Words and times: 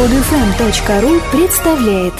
Подфм.ру 0.00 1.20
представляет 1.30 2.14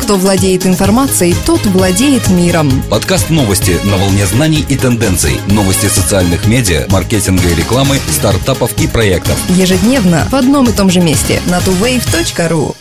Кто 0.00 0.16
владеет 0.16 0.66
информацией, 0.66 1.36
тот 1.46 1.64
владеет 1.66 2.28
миром. 2.30 2.68
Подкаст 2.90 3.30
новости 3.30 3.76
на 3.84 3.96
волне 3.96 4.26
знаний 4.26 4.66
и 4.68 4.76
тенденций. 4.76 5.40
Новости 5.46 5.86
социальных 5.86 6.48
медиа, 6.48 6.86
маркетинга 6.90 7.48
и 7.48 7.54
рекламы, 7.54 7.98
стартапов 8.10 8.72
и 8.82 8.88
проектов. 8.88 9.38
Ежедневно 9.50 10.26
в 10.28 10.34
одном 10.34 10.68
и 10.68 10.72
том 10.72 10.90
же 10.90 10.98
месте 10.98 11.40
на 11.46 11.58
tuwave.ru. 11.58 12.74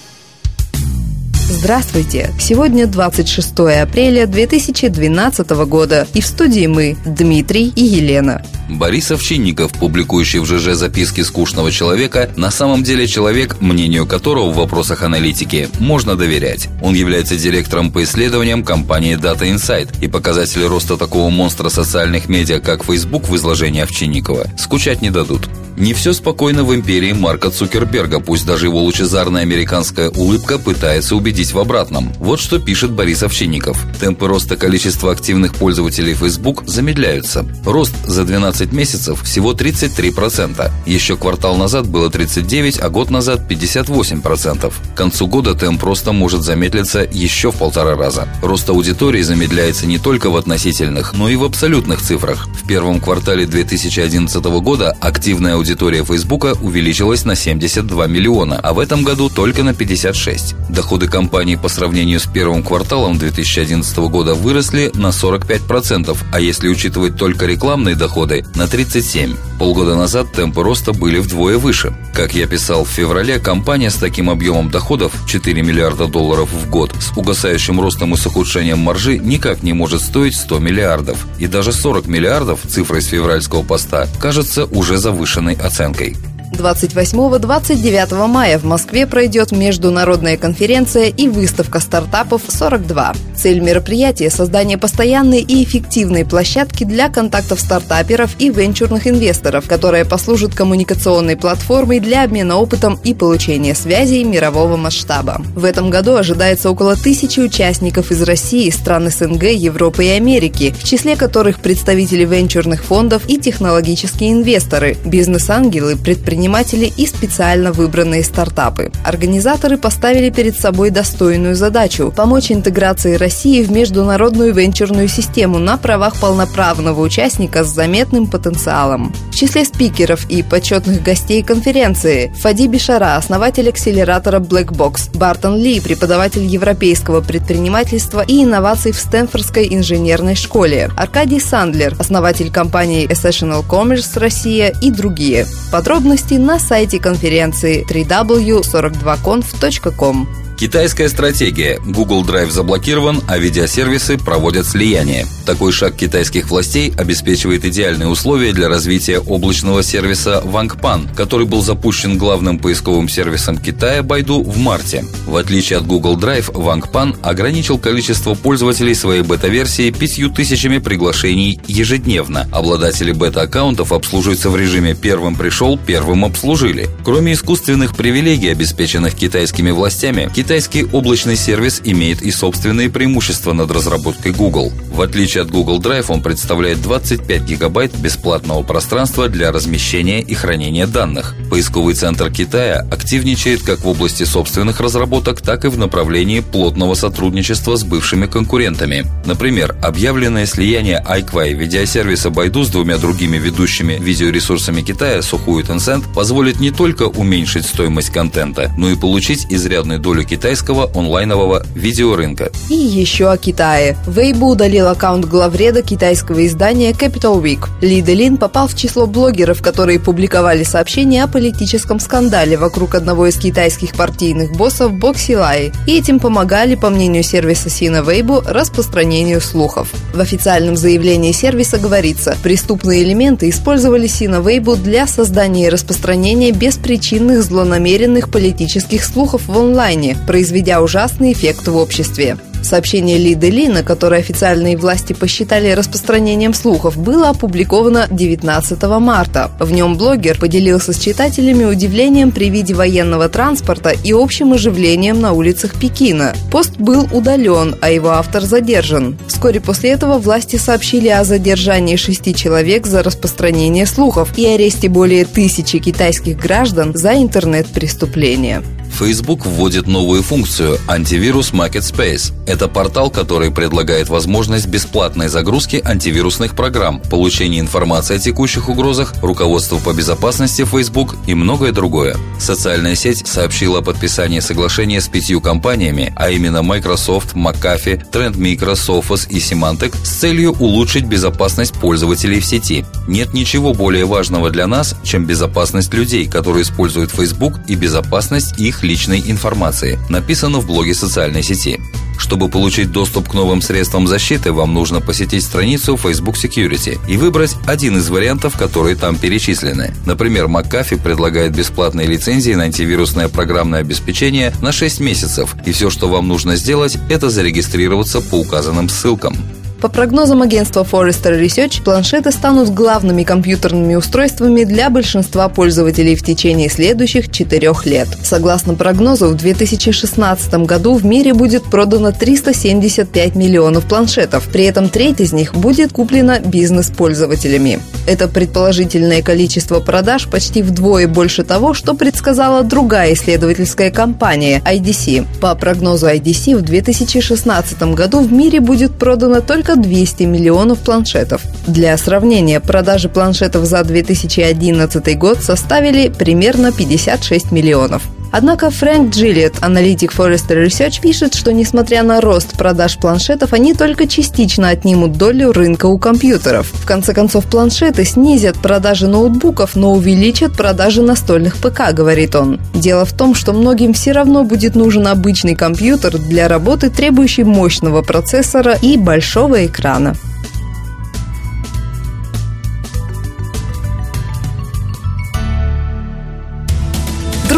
Здравствуйте! 1.47 2.31
Сегодня 2.39 2.87
26 2.87 3.59
апреля 3.79 4.25
2012 4.25 5.49
года, 5.67 6.07
и 6.15 6.21
в 6.21 6.25
студии 6.25 6.65
мы, 6.65 6.97
Дмитрий 7.05 7.71
и 7.75 7.83
Елена. 7.83 8.41
Борис 8.69 9.11
Овчинников, 9.11 9.71
публикующий 9.73 10.39
в 10.39 10.45
ЖЖ 10.45 10.75
записки 10.75 11.21
скучного 11.21 11.71
человека, 11.71 12.29
на 12.35 12.51
самом 12.51 12.83
деле 12.83 13.07
человек, 13.07 13.61
мнению 13.61 14.05
которого 14.07 14.49
в 14.51 14.55
вопросах 14.55 15.03
аналитики 15.03 15.69
можно 15.79 16.15
доверять. 16.15 16.67
Он 16.81 16.93
является 16.93 17.35
директором 17.35 17.91
по 17.91 18.03
исследованиям 18.03 18.63
компании 18.63 19.17
Data 19.17 19.41
Insight, 19.41 19.89
и 20.01 20.07
показатели 20.07 20.63
роста 20.63 20.97
такого 20.97 21.29
монстра 21.29 21.69
социальных 21.69 22.27
медиа, 22.27 22.59
как 22.59 22.83
Facebook 22.83 23.27
в 23.29 23.35
изложении 23.35 23.81
Овчинникова, 23.81 24.47
скучать 24.57 25.01
не 25.01 25.11
дадут. 25.11 25.47
Не 25.77 25.93
все 25.93 26.13
спокойно 26.13 26.63
в 26.63 26.73
империи 26.73 27.11
Марка 27.11 27.51
Цукерберга, 27.51 28.21
пусть 28.21 28.45
даже 28.45 28.67
его 28.67 28.81
лучезарная 28.81 29.41
американская 29.41 30.09
улыбка 30.09 30.57
пытается 30.57 31.17
убедить 31.17 31.51
в 31.51 31.59
обратном. 31.59 32.13
Вот 32.17 32.39
что 32.39 32.59
пишет 32.59 32.91
Борис 32.91 33.23
Овчинников. 33.23 33.85
Темпы 33.99 34.27
роста 34.27 34.55
количества 34.55 35.11
активных 35.11 35.53
пользователей 35.55 36.13
Facebook 36.13 36.63
замедляются. 36.65 37.45
Рост 37.65 37.93
за 38.05 38.23
12 38.23 38.54
месяцев 38.63 39.21
всего 39.23 39.53
33%. 39.53 40.71
Еще 40.85 41.17
квартал 41.17 41.55
назад 41.57 41.87
было 41.87 42.09
39, 42.09 42.79
а 42.79 42.89
год 42.89 43.09
назад 43.09 43.41
58%. 43.49 44.73
К 44.93 44.97
концу 44.97 45.27
года 45.27 45.55
темп 45.55 45.83
роста 45.83 46.11
может 46.11 46.43
замедлиться 46.43 47.07
еще 47.11 47.51
в 47.51 47.55
полтора 47.55 47.95
раза. 47.95 48.27
Рост 48.41 48.69
аудитории 48.69 49.21
замедляется 49.21 49.85
не 49.87 49.97
только 49.97 50.29
в 50.29 50.37
относительных, 50.37 51.13
но 51.13 51.29
и 51.29 51.35
в 51.35 51.43
абсолютных 51.43 52.01
цифрах. 52.01 52.47
В 52.47 52.67
первом 52.67 52.99
квартале 52.99 53.45
2011 53.45 54.43
года 54.61 54.95
активная 55.01 55.55
аудитория 55.55 56.03
Фейсбука 56.03 56.53
увеличилась 56.61 57.25
на 57.25 57.35
72 57.35 58.07
миллиона, 58.07 58.59
а 58.61 58.73
в 58.73 58.79
этом 58.79 59.03
году 59.03 59.29
только 59.29 59.63
на 59.63 59.73
56. 59.73 60.55
Доходы 60.69 61.07
компании 61.07 61.55
по 61.55 61.69
сравнению 61.69 62.19
с 62.19 62.25
первым 62.25 62.63
кварталом 62.63 63.17
2011 63.17 63.97
года 63.97 64.33
выросли 64.35 64.91
на 64.93 65.07
45%, 65.07 66.17
а 66.31 66.39
если 66.39 66.69
учитывать 66.69 67.17
только 67.17 67.45
рекламные 67.45 67.95
доходы– 67.95 68.44
на 68.55 68.63
37%. 68.63 69.37
Полгода 69.57 69.95
назад 69.95 70.31
темпы 70.33 70.63
роста 70.63 70.91
были 70.91 71.19
вдвое 71.19 71.57
выше. 71.57 71.95
Как 72.13 72.35
я 72.35 72.45
писал 72.45 72.83
в 72.83 72.89
феврале, 72.89 73.39
компания 73.39 73.89
с 73.89 73.95
таким 73.95 74.29
объемом 74.29 74.69
доходов– 74.69 75.13
4 75.27 75.61
миллиарда 75.61 76.07
долларов 76.07 76.49
в 76.51 76.69
год, 76.69 76.93
с 76.99 77.17
угасающим 77.17 77.79
ростом 77.79 78.13
и 78.13 78.17
с 78.17 78.25
ухудшением 78.25 78.79
маржи 78.79 79.17
никак 79.17 79.63
не 79.63 79.73
может 79.73 80.01
стоить 80.01 80.35
100 80.35 80.59
миллиардов. 80.59 81.25
И 81.39 81.47
даже 81.47 81.71
40 81.71 82.07
миллиардов, 82.07 82.59
цифрой 82.67 83.01
с 83.01 83.07
февральского 83.07 83.63
поста, 83.63 84.07
кажется 84.19 84.65
уже 84.65 84.97
завышенной 84.97 85.55
оценкой. 85.55 86.17
28-29 86.55 88.27
мая 88.27 88.57
в 88.57 88.63
Москве 88.63 89.05
пройдет 89.05 89.51
международная 89.51 90.37
конференция 90.37 91.05
и 91.05 91.27
выставка 91.27 91.79
стартапов 91.79 92.41
42. 92.47 93.13
Цель 93.35 93.59
мероприятия– 93.59 94.29
создание 94.31 94.77
постоянной 94.77 95.41
и 95.41 95.63
эффективной 95.63 96.25
площадки 96.25 96.83
для 96.83 97.09
контактов 97.09 97.59
стартаперов 97.59 98.35
и 98.39 98.49
венчурных 98.49 99.07
инвесторов, 99.07 99.67
которая 99.67 100.05
послужит 100.05 100.55
коммуникационной 100.55 101.37
платформой 101.37 101.99
для 101.99 102.23
обмена 102.23 102.57
опытом 102.57 102.99
и 103.03 103.13
получения 103.13 103.75
связей 103.75 104.23
мирового 104.23 104.77
масштаба. 104.77 105.41
В 105.55 105.65
этом 105.65 105.89
году 105.89 106.15
ожидается 106.15 106.69
около 106.69 106.95
тысячи 106.95 107.39
участников 107.39 108.11
из 108.11 108.23
России, 108.23 108.69
стран 108.69 109.11
СНГ, 109.11 109.43
Европы 109.43 110.05
и 110.05 110.09
Америки, 110.09 110.73
в 110.77 110.83
числе 110.83 111.15
которых 111.15 111.59
представители 111.59 112.25
венчурных 112.25 112.83
фондов 112.83 113.23
и 113.27 113.37
технологические 113.37 114.31
инвесторы, 114.31 114.97
бизнес-ангелы, 115.05 115.97
предприниматели 115.97 116.44
предприниматели 116.45 116.93
и 116.95 117.07
специально 117.07 117.71
выбранные 117.71 118.23
стартапы. 118.23 118.91
Организаторы 119.03 119.77
поставили 119.77 120.29
перед 120.29 120.57
собой 120.57 120.91
достойную 120.91 121.55
задачу– 121.55 122.13
помочь 122.15 122.51
интеграции 122.51 123.15
России 123.15 123.63
в 123.63 123.71
международную 123.71 124.53
венчурную 124.53 125.07
систему 125.07 125.57
на 125.57 125.77
правах 125.77 126.15
полноправного 126.19 127.01
участника 127.01 127.63
с 127.63 127.67
заметным 127.67 128.27
потенциалом. 128.27 129.13
В 129.31 129.35
числе 129.35 129.65
спикеров 129.65 130.29
и 130.29 130.43
почетных 130.43 131.01
гостей 131.03 131.43
конференции 131.43 132.31
Фади 132.41 132.67
Бишара, 132.67 133.17
основатель 133.17 133.69
акселератора 133.69 134.39
Blackbox, 134.39 135.17
Бартон 135.17 135.57
Ли, 135.57 135.79
преподаватель 135.79 136.45
европейского 136.45 137.21
предпринимательства 137.21 138.23
и 138.25 138.43
инноваций 138.43 138.91
в 138.91 138.99
Стэнфордской 138.99 139.67
инженерной 139.71 140.35
школе, 140.35 140.89
Аркадий 140.95 141.39
Сандлер, 141.39 141.95
основатель 141.99 142.51
компании 142.51 143.07
Essential 143.07 143.65
Commerce 143.67 144.19
Россия 144.19 144.73
и 144.81 144.91
другие. 144.91 145.45
Подробности 145.71 146.24
на 146.33 146.59
сайте 146.59 146.99
конференции 146.99 147.85
www.42conf.com. 147.89 150.44
Китайская 150.57 151.09
стратегия. 151.09 151.79
Google 151.85 152.23
Drive 152.23 152.49
заблокирован, 152.49 153.21
а 153.27 153.37
видеосервисы 153.37 154.17
проводят 154.17 154.65
слияние. 154.65 155.25
Такой 155.45 155.73
шаг 155.73 155.95
китайских 155.95 156.49
властей 156.49 156.93
обеспечивает 156.97 157.65
идеальные 157.65 158.07
условия 158.07 158.53
для 158.53 158.69
развития 158.69 159.19
облачного 159.19 159.83
сервиса 159.83 160.41
Wangpan, 160.45 161.13
который 161.13 161.45
был 161.45 161.61
запущен 161.61 162.17
главным 162.17 162.57
поисковым 162.57 163.09
сервисом 163.09 163.57
Китая 163.57 164.01
Байду 164.01 164.41
в 164.41 164.57
марте. 164.57 165.03
В 165.27 165.35
отличие 165.35 165.79
от 165.79 165.87
Google 165.87 166.17
Drive, 166.17 166.51
Wangpan 166.53 167.17
ограничил 167.21 167.77
количество 167.77 168.33
пользователей 168.33 168.95
своей 168.95 169.23
бета-версии 169.23 169.91
пятью 169.91 170.29
тысячами 170.29 170.77
приглашений 170.77 171.59
ежедневно. 171.67 172.47
Обладатели 172.53 173.11
бета-аккаунтов 173.11 173.91
обслуживаются 173.91 174.49
в 174.49 174.55
режиме 174.55 174.95
«первым 174.95 175.35
пришел, 175.35 175.77
первым 175.77 176.23
обслужили». 176.23 176.87
Кроме 177.03 177.33
искусственных 177.33 177.95
привилегий, 177.95 178.49
обеспеченных 178.49 179.15
китайскими 179.15 179.71
властями, 179.71 180.29
Китайский 180.45 180.85
облачный 180.85 181.37
сервис 181.37 181.81
имеет 181.83 182.21
и 182.21 182.29
собственные 182.29 182.91
преимущества 182.91 183.53
над 183.53 183.71
разработкой 183.71 184.31
Google. 184.31 184.71
В 184.91 185.01
отличие 185.01 185.41
от 185.41 185.49
Google 185.49 185.81
Drive, 185.81 186.05
он 186.09 186.21
представляет 186.21 186.83
25 186.83 187.41
гигабайт 187.41 187.97
бесплатного 187.97 188.61
пространства 188.61 189.27
для 189.27 189.51
размещения 189.51 190.21
и 190.21 190.35
хранения 190.35 190.85
данных. 190.85 191.33
Поисковый 191.49 191.95
центр 191.95 192.31
Китая 192.31 192.85
активничает 192.91 193.63
как 193.63 193.79
в 193.79 193.87
области 193.87 194.23
собственных 194.23 194.79
разработок, 194.79 195.41
так 195.41 195.65
и 195.65 195.67
в 195.67 195.79
направлении 195.79 196.41
плотного 196.41 196.93
сотрудничества 196.93 197.75
с 197.75 197.83
бывшими 197.83 198.27
конкурентами. 198.27 199.07
Например, 199.25 199.75
объявленное 199.81 200.45
слияние 200.45 201.03
iQuai 201.09 201.53
видеосервиса 201.53 202.29
Baidu 202.29 202.65
с 202.65 202.69
двумя 202.69 202.99
другими 202.99 203.37
ведущими 203.37 203.97
видеоресурсами 203.99 204.83
Китая, 204.83 205.23
Сухую 205.23 205.65
Tencent, 205.65 206.03
позволит 206.13 206.59
не 206.59 206.69
только 206.69 207.03
уменьшить 207.03 207.65
стоимость 207.65 208.11
контента, 208.11 208.71
но 208.77 208.91
и 208.91 208.95
получить 208.95 209.47
изрядную 209.49 209.99
долю 209.99 210.23
китайского 210.35 210.91
онлайнового 210.93 211.65
видеорынка. 211.75 212.51
И 212.69 212.75
еще 212.75 213.31
о 213.31 213.37
Китае. 213.37 213.95
Weibo 214.05 214.51
удалил 214.51 214.89
аккаунт 214.89 215.23
главреда 215.23 215.81
китайского 215.81 216.45
издания 216.45 216.91
Capital 216.91 217.41
Week. 217.41 217.69
Ли 217.79 218.01
Делин 218.01 218.35
попал 218.35 218.67
в 218.67 218.75
число 218.75 219.07
блогеров, 219.07 219.61
которые 219.61 219.97
публиковали 219.97 220.63
сообщения 220.63 221.23
о 221.23 221.29
политическом 221.29 222.01
скандале 222.01 222.57
вокруг 222.57 222.95
одного 222.95 223.27
из 223.27 223.37
китайских 223.37 223.93
партийных 223.93 224.51
боссов 224.51 224.91
Бокси 224.91 225.35
Лай. 225.35 225.71
И 225.87 225.97
этим 225.97 226.19
помогали, 226.19 226.75
по 226.75 226.89
мнению 226.89 227.23
сервиса 227.23 227.69
Сина 227.69 227.97
Weibo, 227.97 228.43
распространению 228.45 229.39
слухов. 229.39 229.87
В 230.13 230.19
официальном 230.19 230.75
заявлении 230.75 231.31
сервиса 231.31 231.77
говорится, 231.77 232.35
преступные 232.43 233.03
элементы 233.03 233.49
использовали 233.49 234.07
Сина 234.07 234.41
Weibo 234.41 234.75
для 234.75 235.07
создания 235.07 235.67
и 235.67 235.69
распространения 235.69 236.51
беспричинных 236.51 237.41
злонамеренных 237.41 238.29
политических 238.29 239.05
слухов 239.05 239.43
в 239.47 239.57
онлайне, 239.57 240.17
произведя 240.25 240.81
ужасный 240.81 241.33
эффект 241.33 241.67
в 241.67 241.77
обществе. 241.77 242.37
Сообщение 242.65 243.19
Лиды 243.19 243.51
Лина, 243.51 243.83
которое 243.83 244.19
официальные 244.21 244.75
власти 244.75 245.13
посчитали 245.13 245.69
распространением 245.69 246.55
слухов, 246.55 246.97
было 246.97 247.29
опубликовано 247.29 248.07
19 248.09 248.81
марта. 248.99 249.51
В 249.59 249.71
нем 249.71 249.97
блогер 249.97 250.39
поделился 250.39 250.91
с 250.91 250.97
читателями 250.97 251.65
удивлением 251.65 252.31
при 252.31 252.49
виде 252.49 252.73
военного 252.73 253.29
транспорта 253.29 253.91
и 253.91 254.13
общим 254.13 254.53
оживлением 254.53 255.21
на 255.21 255.33
улицах 255.33 255.79
Пекина. 255.79 256.33
Пост 256.51 256.77
был 256.77 257.07
удален, 257.11 257.75
а 257.81 257.91
его 257.91 258.09
автор 258.09 258.41
задержан. 258.41 259.15
Вскоре 259.27 259.61
после 259.61 259.91
этого 259.91 260.17
власти 260.17 260.55
сообщили 260.55 261.09
о 261.09 261.23
задержании 261.23 261.97
шести 261.97 262.33
человек 262.33 262.87
за 262.87 263.03
распространение 263.03 263.85
слухов 263.85 264.35
и 264.37 264.45
аресте 264.47 264.89
более 264.89 265.25
тысячи 265.25 265.77
китайских 265.77 266.39
граждан 266.39 266.95
за 266.95 267.13
интернет-преступления. 267.13 268.63
Facebook 268.95 269.45
вводит 269.45 269.87
новую 269.87 270.23
функцию 270.23 270.79
антивирус 270.87 271.51
Market 271.51 271.81
Space. 271.81 272.31
Это 272.47 272.69
портал, 272.69 273.09
который 273.09 273.51
предлагает 273.51 274.07
возможность 274.07 274.67
бесплатной 274.67 275.27
загрузки 275.27 275.81
антивирусных 275.83 276.55
программ, 276.55 277.01
получения 277.01 277.59
информации 277.59 278.15
о 278.15 278.19
текущих 278.19 278.69
угрозах, 278.69 279.13
руководство 279.21 279.79
по 279.79 279.93
безопасности 279.93 280.63
Facebook 280.63 281.15
и 281.27 281.33
многое 281.33 281.73
другое. 281.73 282.15
Социальная 282.39 282.95
сеть 282.95 283.27
сообщила 283.27 283.79
о 283.79 283.81
подписании 283.81 284.39
соглашения 284.39 285.01
с 285.01 285.09
пятью 285.09 285.41
компаниями, 285.41 286.13
а 286.15 286.29
именно 286.29 286.63
Microsoft, 286.63 287.33
McAfee, 287.33 288.09
TrendMicro, 288.09 288.75
Sophos 288.75 289.27
и 289.29 289.39
Symantec 289.39 289.93
с 290.05 290.09
целью 290.09 290.53
улучшить 290.53 291.05
безопасность 291.05 291.73
пользователей 291.73 292.39
в 292.39 292.45
сети. 292.45 292.85
Нет 293.09 293.33
ничего 293.33 293.73
более 293.73 294.05
важного 294.05 294.51
для 294.51 294.67
нас, 294.67 294.95
чем 295.03 295.25
безопасность 295.25 295.93
людей, 295.93 296.27
которые 296.27 296.63
используют 296.63 297.11
Facebook 297.11 297.55
и 297.67 297.75
безопасность 297.75 298.57
их 298.57 298.84
личной 298.85 299.23
информации, 299.27 299.99
написано 300.09 300.59
в 300.59 300.67
блоге 300.67 300.93
социальной 300.93 301.43
сети. 301.43 301.79
Чтобы 302.17 302.47
получить 302.49 302.91
доступ 302.91 303.29
к 303.29 303.33
новым 303.33 303.61
средствам 303.61 304.07
защиты, 304.07 304.51
вам 304.51 304.73
нужно 304.73 305.01
посетить 305.01 305.43
страницу 305.43 305.97
Facebook 305.97 306.35
Security 306.37 306.97
и 307.07 307.17
выбрать 307.17 307.55
один 307.65 307.97
из 307.97 308.09
вариантов, 308.09 308.57
которые 308.57 308.95
там 308.95 309.17
перечислены. 309.17 309.93
Например, 310.05 310.45
McAfee 310.45 311.01
предлагает 311.01 311.55
бесплатные 311.55 312.07
лицензии 312.07 312.53
на 312.53 312.63
антивирусное 312.63 313.27
программное 313.27 313.81
обеспечение 313.81 314.53
на 314.61 314.71
6 314.71 315.01
месяцев, 315.01 315.55
и 315.65 315.71
все, 315.71 315.89
что 315.89 316.07
вам 316.07 316.27
нужно 316.27 316.55
сделать, 316.55 316.97
это 317.09 317.29
зарегистрироваться 317.29 318.21
по 318.21 318.35
указанным 318.35 318.89
ссылкам. 318.89 319.35
По 319.81 319.89
прогнозам 319.89 320.41
агентства 320.41 320.87
Forrester 320.89 321.39
Research, 321.39 321.83
планшеты 321.83 322.31
станут 322.31 322.69
главными 322.69 323.23
компьютерными 323.23 323.95
устройствами 323.95 324.63
для 324.63 324.89
большинства 324.89 325.49
пользователей 325.49 326.15
в 326.15 326.23
течение 326.23 326.69
следующих 326.69 327.29
четырех 327.29 327.85
лет. 327.85 328.07
Согласно 328.23 328.73
прогнозу, 328.73 329.27
в 329.27 329.35
2016 329.35 330.53
году 330.65 330.95
в 330.95 331.05
мире 331.05 331.33
будет 331.33 331.63
продано 331.63 332.11
375 332.11 333.35
миллионов 333.35 333.85
планшетов. 333.85 334.47
При 334.51 334.63
этом 334.63 334.89
треть 334.89 335.19
из 335.19 335.33
них 335.33 335.53
будет 335.53 335.91
куплена 335.91 336.39
бизнес-пользователями. 336.39 337.79
Это 338.07 338.27
предположительное 338.27 339.21
количество 339.21 339.79
продаж 339.79 340.27
почти 340.27 340.61
вдвое 340.61 341.07
больше 341.07 341.43
того, 341.43 341.73
что 341.73 341.95
предсказала 341.95 342.63
другая 342.63 343.13
исследовательская 343.13 343.91
компания 343.91 344.61
IDC. 344.65 345.25
По 345.41 345.53
прогнозу 345.55 346.07
IDC, 346.07 346.55
в 346.55 346.61
2016 346.61 347.81
году 347.93 348.21
в 348.21 348.31
мире 348.31 348.59
будет 348.59 348.93
продано 348.93 349.41
только 349.41 349.64
200 349.75 350.23
миллионов 350.23 350.79
планшетов. 350.81 351.41
Для 351.65 351.97
сравнения, 351.97 352.59
продажи 352.59 353.09
планшетов 353.09 353.65
за 353.65 353.83
2011 353.83 355.17
год 355.17 355.39
составили 355.39 356.09
примерно 356.09 356.71
56 356.71 357.51
миллионов. 357.51 358.03
Однако 358.37 358.69
Фрэнк 358.69 359.13
Джилет, 359.13 359.53
аналитик 359.61 360.13
Forrester 360.13 360.65
Research, 360.65 360.99
пишет, 360.99 361.35
что 361.35 361.53
несмотря 361.53 362.03
на 362.03 362.19
рост 362.19 362.57
продаж 362.57 362.97
планшетов, 362.97 363.53
они 363.53 363.73
только 363.73 364.07
частично 364.07 364.67
отнимут 364.67 365.13
долю 365.13 365.53
рынка 365.53 365.85
у 365.85 365.97
компьютеров. 365.97 366.69
В 366.73 366.85
конце 366.85 367.13
концов, 367.13 367.45
планшеты 367.45 368.03
снизят 368.03 368.57
продажи 368.57 369.07
ноутбуков, 369.07 369.77
но 369.77 369.93
увеличат 369.93 370.51
продажи 370.51 371.01
настольных 371.01 371.55
ПК, 371.55 371.93
говорит 371.93 372.35
он. 372.35 372.59
Дело 372.73 373.05
в 373.05 373.13
том, 373.13 373.35
что 373.35 373.53
многим 373.53 373.93
все 373.93 374.11
равно 374.11 374.43
будет 374.43 374.75
нужен 374.75 375.07
обычный 375.07 375.55
компьютер 375.55 376.17
для 376.17 376.49
работы, 376.49 376.89
требующий 376.89 377.45
мощного 377.45 378.01
процессора 378.01 378.77
и 378.81 378.97
большого 378.97 379.65
экрана. 379.65 380.13